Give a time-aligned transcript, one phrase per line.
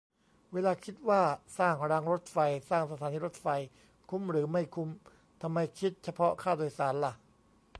[0.53, 1.21] เวลาคิดว่า
[1.57, 2.37] สร้างรางรถไฟ
[2.69, 3.47] สร้างสถานีรถไฟ
[4.09, 4.89] คุ้มหรือไม่คุ้ม
[5.41, 7.13] ทำไมคิดเฉพาะค่าโดยสารล่ะ?